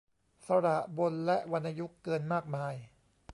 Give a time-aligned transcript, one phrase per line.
[0.45, 2.73] สระบนและวรรณยุกต์เกินมากมาย